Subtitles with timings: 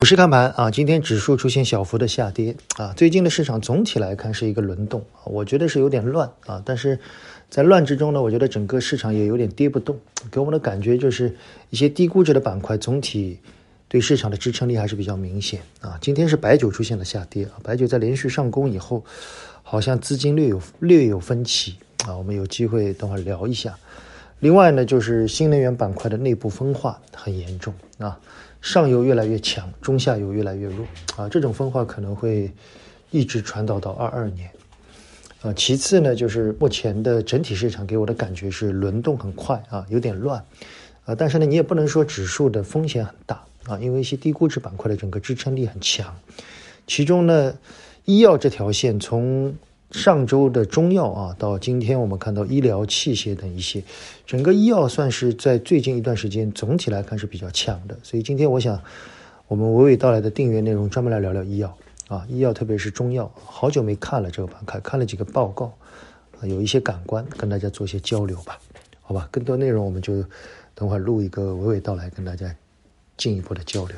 [0.00, 2.92] 股市看盘啊，今天指数出现小幅的下跌啊。
[2.96, 6.62] 最近的市场总体来看是一个轮动啊，我觉得是有点乱啊。
[6.64, 7.00] 但是
[7.50, 9.98] 在乱之中呢，我觉得整个市场也有点跌不动，
[10.30, 11.34] 给我们的感觉就是
[11.70, 13.40] 一些低估值的板块总体
[13.88, 15.98] 对市场的支撑力还是比较明显啊。
[16.00, 19.04] 今天是白酒出现了下跌啊，白酒在连续上攻以后，
[19.64, 21.74] 好像资金略有略有分歧
[22.06, 22.16] 啊。
[22.16, 23.76] 我们有机会等会儿聊一下。
[24.40, 28.18] 另外呢，就是新能源板块的内部分化很严重啊。
[28.60, 32.50] 上游越来越强，中下游越来越弱啊，这种分化可能会
[33.10, 34.48] 一直传导到二二年。
[35.42, 40.44] 啊，其次呢，就是目前的整体市场给我的感觉是轮动很快啊，有点乱
[41.04, 46.16] 啊，但是呢，你也不能说指数的风险很大啊，因为一些低估值板块的整个支撑力很强，
[46.86, 47.54] 其中呢，
[48.04, 49.54] 医药这条线从。
[49.90, 53.82] 上周的中药啊，到今天我们看到医疗器械等一些，
[54.26, 57.98] 整个医药算是在最近一段时间总体来看是比较强的。
[58.02, 58.82] 所以今天我想，
[59.46, 61.74] 我们娓娓道来的订阅内容专门来聊聊医药
[62.08, 65.72] 啊，医药特别是中药，好久没看了这个板块，看了几个报告，
[66.42, 68.58] 有一些感官，跟大家做一些交流吧，
[69.00, 69.26] 好吧？
[69.30, 70.22] 更多内容我们就
[70.74, 72.54] 等会儿录一个娓娓道来，跟大家
[73.16, 73.96] 进一步的交流。